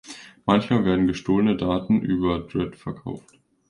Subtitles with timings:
[0.47, 3.37] Manchmal werden gestohlene Daten über Dread verkauft.